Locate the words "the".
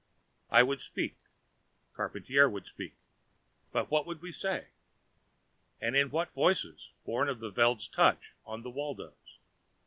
7.39-7.51, 8.63-8.71